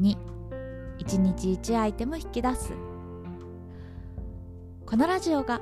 [0.00, 0.16] 2
[1.00, 2.72] 1日1アイテム引き出す。
[4.86, 5.60] このラジオが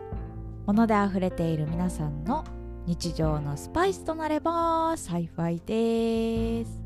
[0.67, 2.45] 物であふれている皆さんの
[2.87, 6.83] 日常のスパイスとなれば幸いです。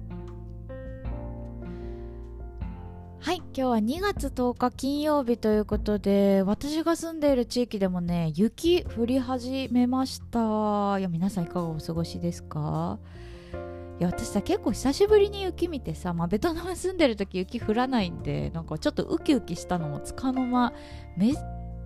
[3.19, 10.99] はい今日は2月10日金曜日ということで私が住んでいる地域でもね雪降り始めました。
[10.99, 12.99] いや皆さんいかがお過ごしですか？
[14.01, 20.73] いや私さ結構久しぶりに雪見てさ、まあ、ベトナム住んでる時雪降らないんでなんかちょっとウキウキしたのもつかの間
[21.19, 21.35] めっ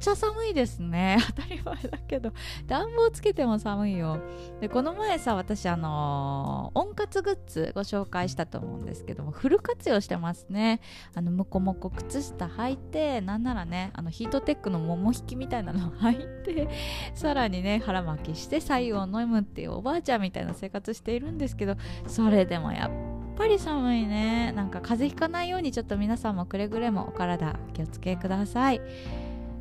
[0.05, 1.16] ちゃ寒いですね。
[1.34, 2.33] 当たり前だけど。
[2.66, 4.19] 暖房つけても寒いよ。
[4.61, 10.80] でこの前さ私あのー、温活グッズご紹介したと思うんですけどもフル活用してますね。
[11.14, 16.68] あのムコモコ靴下履いてなんならねあのヒートテックの桃引きみたいなの履いて
[17.14, 24.52] さらにね腹巻きして白湯を飲むっていうおばあちゃんみたいな生活しているんですけどそれでもやっぱり寒いね。
[24.52, 28.80] なんか風邪ひかないようにちょっと皆さんもくれぐれもお体気をつけください。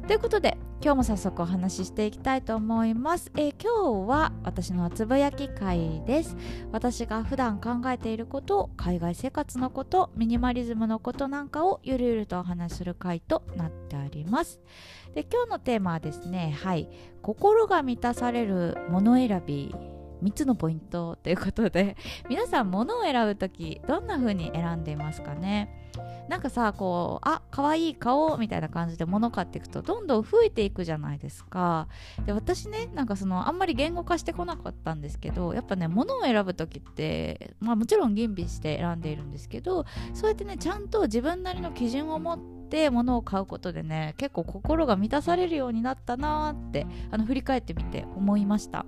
[0.05, 6.35] ということで今日も早速お話ししていきたいと思います、えー、今日は私のつぶやき会です。
[6.73, 14.59] 私が普段考えていること海外生活のことミニマリズムのことなんかをゆるゆるとお話しする会となっております。
[15.15, 16.89] で今日のテーマはですねはい
[17.21, 19.73] 心が満たされるもの選び
[20.23, 21.97] 3つのポイントということで
[22.29, 25.79] 皆さん物を選ぶ時どんな風に選んでいますかね？
[26.27, 31.87] なんかさこうあ可愛い顔みたいな感じで物買っていくとどんどん増えていくじゃないですか。
[32.25, 48.85] で私ねなんかそのあんまり言語化してこなかったんですけどやっぱね物を選ぶ時ってまあもちろん吟味して選んでいるんですけどそうやってねちゃんと自分なりの基準を持って物を買うことでね結構心が満たされるようになったなーってあの振り返ってみて思いました。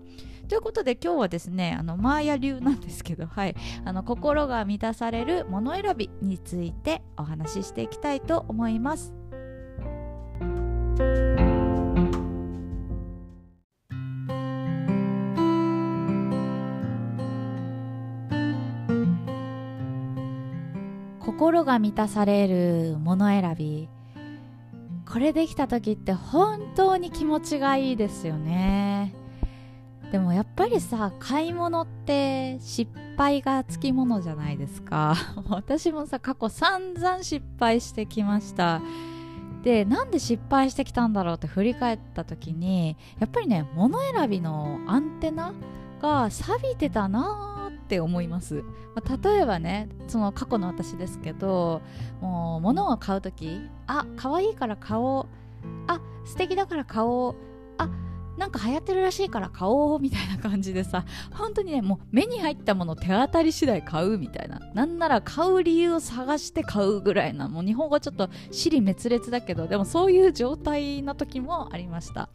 [0.48, 9.14] ということで今日はですねあのマーヤ流なんですけど、 はい、あの心が満たされるもの選びについてお話ししていきたいと思います。
[21.20, 23.90] 心が満たされるもの選び。
[25.12, 29.25] これできた時って本当に気持ちがいいですよね。
[30.16, 35.14] でもやっぱりさ買い物って失敗がつきものじゃないですか。
[35.50, 38.82] 私もさ過去散々失敗してきました。
[39.64, 45.54] でなんで失敗してきたんだろうって振り返った時にやっぱりね物選びのアンテナ
[46.02, 48.64] が錆びてたなーって思います、
[48.96, 51.82] まあ、例えばねその過去の私ですけど
[52.22, 55.26] もう物を買う時あ可愛いから買おう。
[55.88, 57.55] あ素敵だから買おう。
[58.38, 64.60] なんか流行ってるらしいから買おうみたいな感じでさ本当にねもう目に入ったもの手当たり次第買うみたいな。
[64.74, 67.48] なんなら買う理由を探して買うぐらいな。
[67.48, 72.30] もう日本語ちょっと尻滅裂だけどでもそういう状態な時もありました。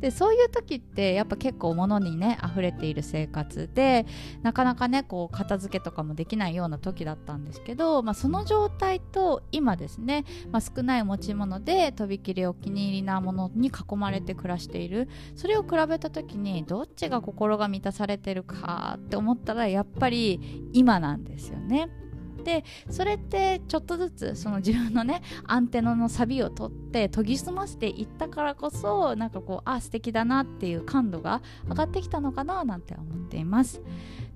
[0.00, 4.06] でそういう時ってやっぱ結構物にね溢れている生活で
[4.42, 22.05] なかなかねこう片付けとかもできないような時だったんですけど、まあ、その状態と今ですね、まあ、少ない持ち物でとびきりお気に入りなものに囲まれて暮らしているそれを比べた時にどっちが心が満たされてるかって思ったらやっぱり今なんですよね。
[22.46, 33.82] でそれってちょっとずつその自分のねアンテナのサビを取って研ぎ澄ませていったからこそなんかこうあ素敵だなっていう感度が上がってきたのかななんて思っています。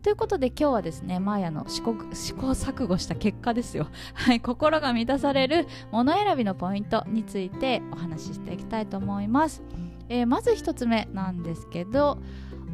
[0.03, 9.63] ということで今日はですねマーヤの試行錯誤した結果ですよ、 はい、心が満たされるもの選びのポイントについてお話ししていきたいと思います。
[10.09, 12.19] えー、まず1つ目なんですけど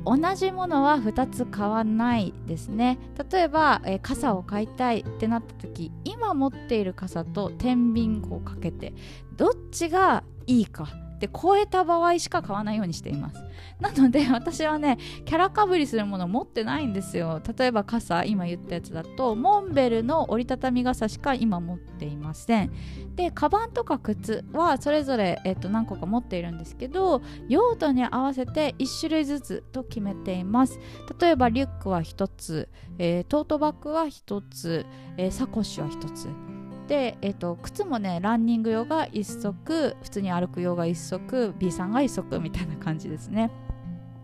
[0.07, 2.99] 同じものは2つ買わないですね。
[3.31, 8.95] 例えば、えー、傘を買いたいってなった時今持っている傘と天秤をかけて
[9.37, 13.43] どっちがいいかで超えた場合しか買わないようにしています。
[13.81, 17.41] なので 私はねキャラかぶりするもの持ってないんですよ。
[17.57, 22.71] 例えば傘今言ったやつだとモンベルの折りたたみ傘しか今持っていません。
[23.15, 30.79] でカバンとか靴はそれぞれ、えっと、何個か持っているんですけど用途に合わせて1種類ずつと決めています。
[31.19, 32.69] 例えばリュックは1つ、
[32.99, 34.87] えー、トートバッグは1つ、
[35.17, 36.29] えー、サコッシュは1つ。
[36.89, 43.51] で、えーと、靴もねランニング用が1足普通に歩く用が1足 B さんが1足みたいな感じですね。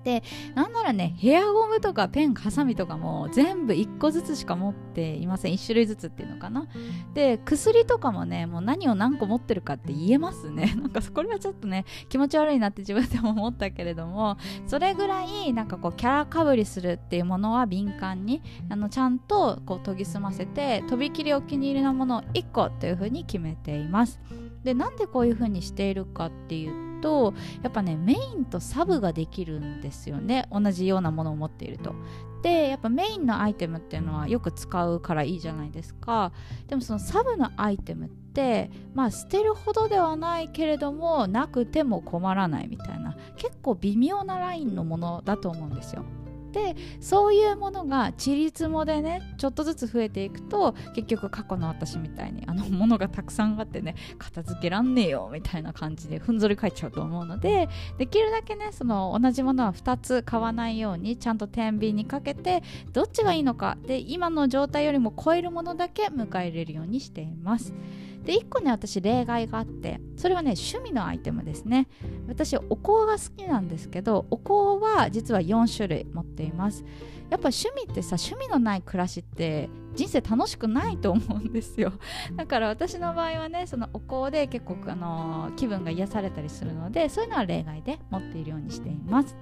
[0.05, 0.23] で
[0.55, 5.53] なんならねヘアゴムとかペンハサミとかも全部1個ずつしか持っていません。
[5.53, 6.67] 1種類ずつっていうのかな。
[7.15, 10.75] で薬とかもねもう何を何個持ってるかって言えますね。
[10.81, 24.21] なんかこれはちょっとね気持ち悪いなって自分でも思ったけれどもそれぐらいなんかこうキャラかぶりするっていうものは敏感にあのちゃんとこう研ぎ澄ませてとびきりお気に入りのものを1個というふうに決めています。
[24.65, 30.49] でなんでこういうふうにしているかっていうとやっぱねメインとサブができるんですよね。
[30.51, 31.95] 同じようなものを持っていると。
[32.43, 36.33] でやっぱメインのアイテムっていうのはよく使うからいいじゃないですか。
[36.67, 43.17] でもそのサブのアイテムってまあ捨てるほどではないけれどもなくても困らないみたいな。
[43.37, 46.05] 結構微妙なラインのものだと思うんですよ。
[46.53, 57.69] でそういうものがちりつもでねちょっとずつ増えていくと結局過去の私みたいにあのものがたくさんあってね片付けらんねえよみたいな感じでふんぞり返っちゃうと思うので
[57.99, 62.63] できるだけねその同じものは2つ買わないようにちゃんと天秤にかけて
[62.93, 67.75] どっちがいいのかで今の状態よりも超えるものだけ迎え入れるようにしています。
[68.25, 71.89] で1個ね私例外があってそれはね趣味のアイテムですね。
[72.29, 76.85] 私お香が好きなんですけどお香は実は4種類持っています。
[77.31, 81.93] やっぱ趣味ってさ趣味のない暮らしって人生楽しくないと思うんですよ。
[82.37, 89.37] だから私の場合はねそのお香で結構、あのー、気分が癒されたりするのでそういうのは例外で持っているようにしています。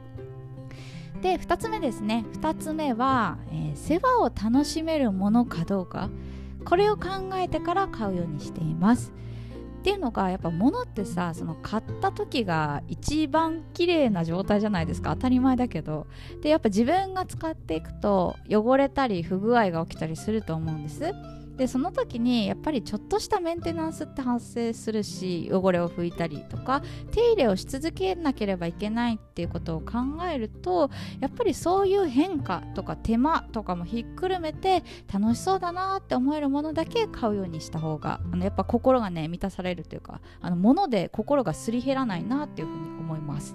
[1.21, 2.25] で2つ目ですね。
[2.33, 6.09] 2つ目は、えー、世話を楽しめるものかどうか。
[6.65, 9.13] これを考えてから買うようにしています。
[9.81, 15.15] っていうのがやっぱ物ってさその買った時が一番綺麗な状態じゃないですか。
[15.15, 16.07] 当たり前だけど。
[16.43, 21.13] でやっぱ自分が使っていくと汚れたり不具合が起きたりすると思うんです。
[21.61, 29.99] でその時にやっぱりちょっとしたメンテナンスって発生するし汚れを拭いたりとか手入れをし続けなければいけないっていうことを考
[30.33, 30.89] えると
[31.21, 43.55] やっぱりそういう変化とか手間とかもひっくるめて楽しそうだなって思えるものだけ買うようにした方があのやっぱ心がね満たされるというかあの物で心がすり減らないなっていうふうに思います。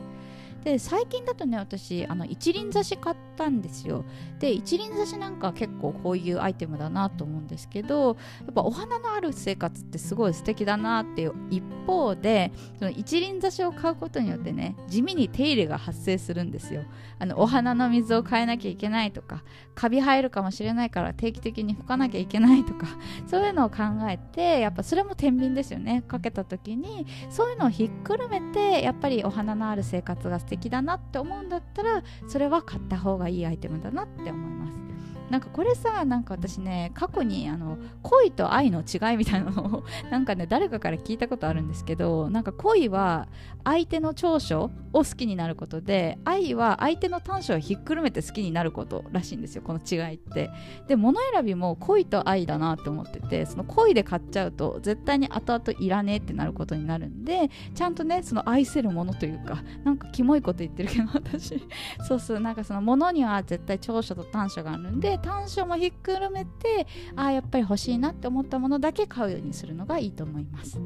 [0.66, 4.04] で最近だとね私あの一輪挿し買ったんですよ。
[4.40, 8.14] で一輪挿しなんか結構こういうアイテムだなと思うんですけどや
[8.50, 16.84] っぱお花のある生活ってすごい素敵だなっていう一方でその一輪挿しを買うことによってね地味に手入れが発生するんですよ。
[17.20, 19.44] あのお花の水を変えなきゃいけないとか
[19.76, 22.88] カビ生えるかもしれないから定期的に拭かなきゃいけないとか
[23.28, 26.02] そういうのを考えてやっぱそれも天秤ですよね。
[26.08, 34.85] かけた時にそういうのをひっくるめてやっぱりお花のある生活が素敵だなって思うんだったらそれは買った方がいいアイテムだなって思います。
[35.30, 43.28] なんかこれさなんか私ね過去にあの恋と愛の違いみたいなのを なんかね誰かから聞いたことあるんですけどなんか恋は
[43.64, 50.50] 相手の長所を好きになることで愛は相手の短所をひっくるめて好きになることらしいんですよこの違いって。
[50.88, 61.62] で物選びも恋と愛だなって思っててその恋で買っちゃうと絶対に後々いらねえってなることになるんでちゃんとねその愛せるものというかなんかキモいこと言ってるけど私。
[62.08, 70.80] そうそうなんかその物には絶対長所と短所があるんで短所もひっくるめてああやっぱり欲しいなって思ったものだけ買うようにするのがいいと思います。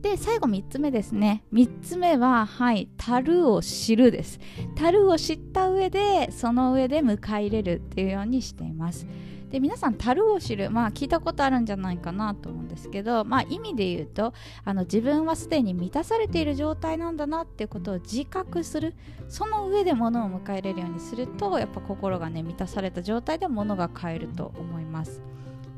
[0.00, 1.44] で最後3つ目ですね。
[1.52, 4.40] 3つ目ははい樽を知るです。
[4.74, 9.06] 樽を知った上でその上で迎え入れるっていうようにしています
[9.50, 14.32] で皆さん樽を知るまあ聞いたことあるんじゃないかなと思うんですけどまあ意味で言うと
[14.64, 18.94] あの自分はすでに満たされている状態なんだなっていうことを自覚する。
[19.28, 25.22] その上で物を迎え入れるようにするとやっぱ心がね満たされた状態で物が買えると思います。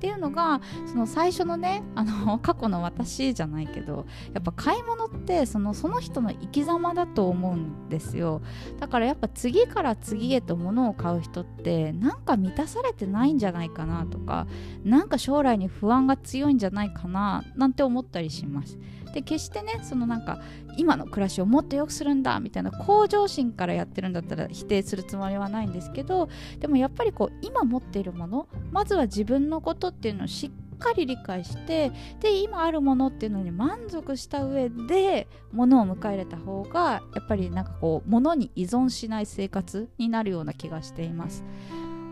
[0.02, 4.04] っていうのがその最初のねあの 過去の私じゃないけど
[4.34, 8.42] やっぱ買い物ってそのその人の生き様だと思うんですよ。
[8.80, 14.48] だからやっぱ次から次へと物を買う人ってなんか満たされてないんじゃないかなとか
[14.82, 18.80] なんか将来に不安が強いんじゃないかななんて思ったりします。
[19.12, 20.40] で決してねそのなんか
[20.76, 26.28] 今の暮らしをもっと良くするんだみたいな向上心からやってるんだったら否定するつもりはないんですけど
[26.58, 41.44] でもやっぱりこう今持っているものまずは自分のことっていうのをしっかり理解してで今あるものっていうのに満足した上でものを迎え入れた方がやっぱりなんかこうものに依存しない生活になるような気がしています。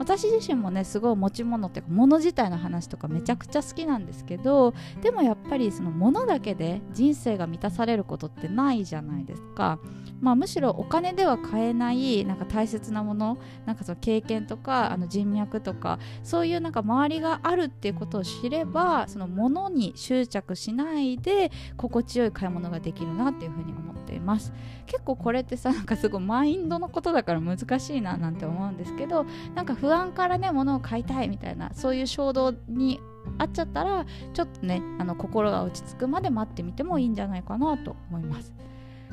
[0.01, 9.79] 私自身もねすごい持ち物っていうか物自体の話とかめちゃくちゃ好きなんですけどでもやっぱりその物だけで人生が満たされることってないじゃないですか。
[10.21, 24.53] まあ、むしろお金では買えないなんか大切なものなんかその経験とかあの人脈とかそういうなんか周りがあるっていうことを知ればその物に執着しないで心地よい買い物ができるなっていうふうに思っています
[24.87, 33.01] 結構これってさなんかすごいマインドのことだから難しいななんて思うんですけどなんか不安からね物を買いたいみたいなそういう衝動に
[33.39, 38.53] あっちゃったらちょっとねあの心が落ち着くまで待ってみてもいいんじゃないかなと思います。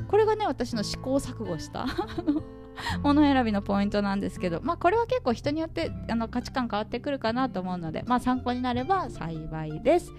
[0.06, 1.86] これがね私の試行錯誤した
[3.02, 10.12] 物選びのポイントなんですけど、まあ、これは結構人によってあの価値観変わってくるかなと思うので、まあ、参考になれば幸いです。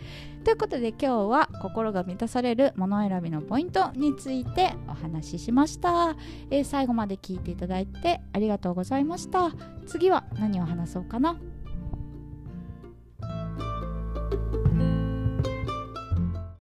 [0.44, 6.16] ということで今日は心が満たされる物選びのポイントについてお話ししました、
[6.50, 9.52] えー、最後まで聞いていただいてありがとうございました。
[9.86, 11.38] 次は何を話そうかな？